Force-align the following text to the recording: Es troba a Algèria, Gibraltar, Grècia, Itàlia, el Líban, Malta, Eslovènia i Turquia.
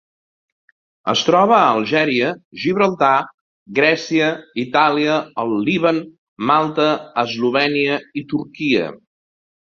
Es 1.11 1.19
troba 1.25 1.53
a 1.57 1.65
Algèria, 1.73 2.31
Gibraltar, 2.63 3.11
Grècia, 3.81 4.31
Itàlia, 4.63 5.19
el 5.45 5.55
Líban, 5.69 6.01
Malta, 6.53 6.89
Eslovènia 7.27 8.01
i 8.23 8.27
Turquia. 8.35 8.91